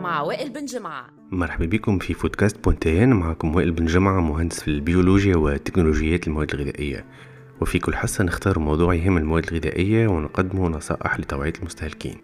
[0.00, 1.06] مع وائل بن جمعة.
[1.30, 3.12] مرحبا بكم في فودكاست بونتين.
[3.12, 7.04] معكم وائل بن جمعة مهندس في البيولوجيا وتكنولوجيات المواد الغذائية.
[7.60, 12.16] وفي كل حصة نختار موضوع يهم المواد الغذائية ونقدمه نصائح لتوعية المستهلكين.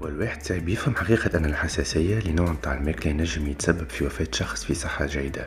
[0.00, 4.74] والواحد صعب يفهم حقيقة أن الحساسية لنوع متاع الماكلة ينجم يتسبب في وفاة شخص في
[4.74, 5.44] صحة جيدة.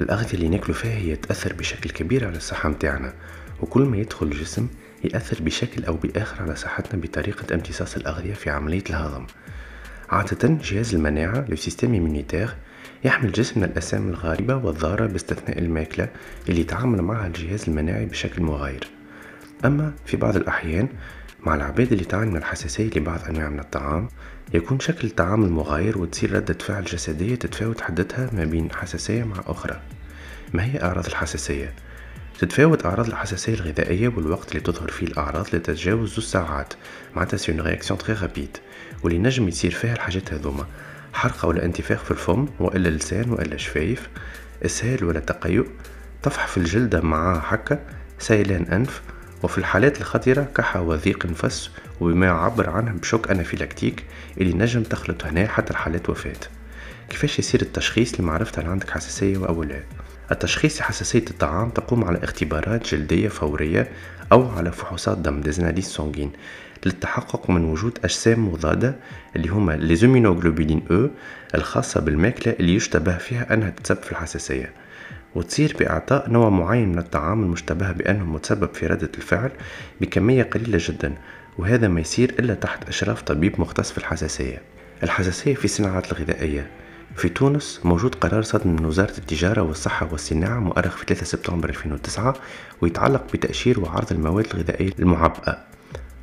[0.00, 3.14] الأغذية اللي ناكلو فيها هي تأثر بشكل كبير على الصحة متاعنا
[3.60, 4.68] وكل ما يدخل الجسم
[5.04, 9.26] يأثر بشكل أو بآخر على صحتنا بطريقة امتصاص الأغذية في عملية الهضم.
[10.10, 12.54] عادة جهاز المناعة le système immunitaire
[13.04, 16.08] يحمل جسم من الأجسام الغريبة والضارة باستثناء الماكلة
[16.48, 18.86] اللي يتعامل معها الجهاز المناعي بشكل مغاير.
[19.64, 20.88] أما في بعض الأحيان
[21.46, 24.08] مع العباد اللي تعاني من الحساسية لبعض أنواع من الطعام
[24.54, 29.80] يكون شكل الطعام المغاير وتصير ردة فعل جسدية تتفاوت حدتها ما بين حساسية مع أخرى.
[30.54, 31.72] ما هي أعراض الحساسية؟
[32.38, 36.74] تتفاوت أعراض الحساسية الغذائية والوقت اللي تظهر فيه الأعراض لتتجاوز زوج ساعات
[37.16, 38.56] معناتها c'est une réaction très rapide
[39.02, 40.66] واللي نجم يصير فيها الحاجات هذوما
[41.12, 44.08] حرقة ولا انتفاخ في الفم وإلا اللسان وإلا شفايف
[44.64, 45.66] إسهال ولا تقيؤ
[46.22, 47.78] طفح في الجلدة مع حكة
[48.18, 49.02] سيلان أنف
[49.42, 54.04] وفي الحالات الخطيرة كحة وضيق نفس وبما يعبر عنه ب choc anaphylactique
[54.40, 56.40] اللي نجم تخلط هنا حتى الحالات وفاة.
[57.08, 59.82] كيفاش يصير التشخيص؟ لمعرفة هل عندك حساسية أو لا
[60.32, 63.88] التشخيص لحساسية الطعام تقوم على اختبارات جلدية فورية
[64.32, 66.32] أو على فحوصات دم des analyses sanguines
[66.86, 68.96] للتحقق من وجود أجسام مضادة
[69.36, 71.10] اللي هما les immunoglobulines E
[71.54, 74.72] الخاصة بالماكلة اللي يشتبه فيها أنها تسبب في الحساسية
[75.34, 79.50] وتصير بإعطاء نوع معين من الطعام المشتبه بأنه متسبب في ردة الفعل
[80.00, 81.14] بكمية قليلة جدا
[81.58, 84.62] وهذا ما يصير إلا تحت إشراف طبيب مختص في الحساسية.
[85.02, 86.66] الحساسية في الصناعات الغذائية
[87.16, 92.34] في تونس موجود قرار صدر من وزارة التجارة والصحة والصناعة مؤرخ في 3 سبتمبر 2009
[92.80, 95.58] ويتعلق بتأشير وعرض المواد الغذائية المعبأة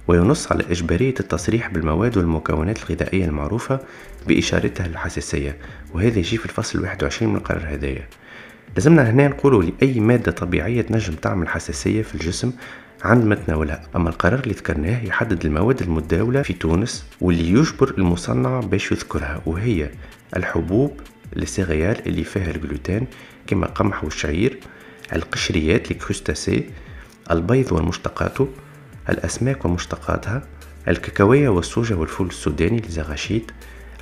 [0.08, 3.80] وينص على إجبارية التصريح بالمواد والمكونات الغذائية المعروفة
[4.28, 5.58] بإشارتها للحساسية
[5.94, 8.08] وهذا يجي في الفصل 21 من القرار هدايا
[8.76, 12.52] لازمنا هنا نقولوا لأي مادة طبيعية تنجم تعمل حساسية في الجسم
[13.04, 18.92] عند متناولها أما القرار اللي ذكرناه يحدد المواد المتداولة في تونس واللي يجبر المصنع باش
[18.92, 19.89] يذكرها وهي
[20.38, 21.00] الحبوب
[21.38, 23.08] السيغيال اللي فيها الجلوتين
[23.48, 24.60] كما القمح والشعير
[25.16, 26.70] القشريات ال crustacés
[27.32, 28.48] البيض ومشتقاته
[29.10, 30.42] الأسماك ومشتقاتها
[30.88, 33.52] الكاكاوية والسوجة والفول السوداني les arachides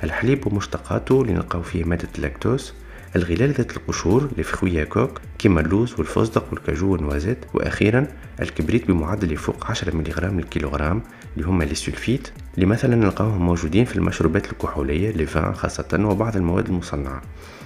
[0.04, 2.72] الحليب ومشتقاته لنلقاو فيه مادة اللاكتوز
[3.16, 8.06] الغلال ذات القشور les fruits à coque كما اللوز والفستق والكاجو وال noisettes وأخيرا
[8.40, 11.02] الكبريت بمعدل يفوق 10 ملغ للكيلوغرام
[11.36, 16.36] اللي هما les sulfites اللي مثلا نلقاوهم موجودين في المشروبات الكحولية les vins خاصة وبعض
[16.36, 17.22] المواد المصنعة.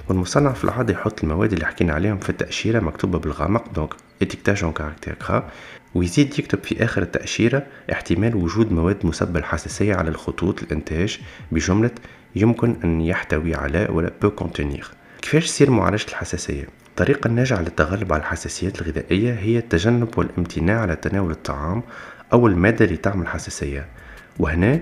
[0.09, 4.73] والمصنع في العادة يحط المواد اللي حكينا عليهم في التأشيرة مكتوبة بالغامق donc étiquetage en
[4.73, 5.51] caractères gras
[5.95, 11.21] ويزيد يكتب في آخر التأشيرة احتمال وجود مواد مسببة الحساسية على الخطوط الإنتاج
[11.53, 11.91] بجملة
[12.37, 14.91] يمكن أن يحتوي على ولا peut contenir
[15.25, 21.31] كيفاش تصير معالجة الحساسية؟ الطريقة الناجعة للتغلب على الحساسيات الغذائية هي التجنب والامتناع على تناول
[21.31, 21.83] الطعام
[22.33, 23.87] أو المادة اللي تعمل حساسية
[24.39, 24.81] وهنا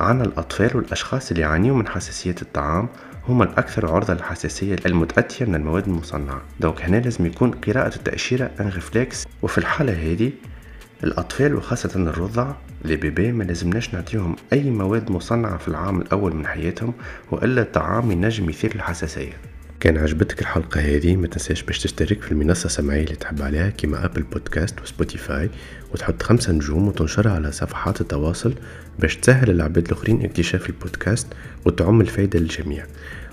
[0.00, 2.88] عنا الأطفال والأشخاص اللي يعانيوا من حساسية الطعام
[3.28, 6.42] هما الأكثر عرضة للحساسية المتأتية من المواد المصنعة.
[6.60, 10.32] donc هنا لازم يكون قراءة التأشيرة un réflexe وفي الحالة هذه
[11.04, 12.52] الأطفال وخاصة الرضع
[12.84, 16.94] les bébés ما لازمناش نعطيهم أي مواد مصنعة في العام الأول من حياتهم
[17.30, 19.47] وإلا الطعام ينجم يثير الحساسية.
[19.80, 24.04] كان عجبتك الحلقة هذه؟ ما تنساش باش تشترك في المنصة السمعية اللي تحب عليها كيما
[24.04, 25.50] أبل بودكاست وسبوتيفاي
[25.92, 28.54] وتحط خمسة نجوم وتنشرها على صفحات التواصل
[28.98, 31.26] باش تسهل العباد الآخرين اكتشاف البودكاست
[31.64, 32.86] وتعم الفايدة للجميع.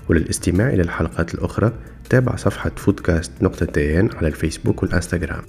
[0.08, 1.72] وللاستماع إلى الحلقات الأخرى
[2.10, 3.66] تابع صفحة فودكاست نقطة
[4.16, 5.42] على الفيسبوك والإنستغرام.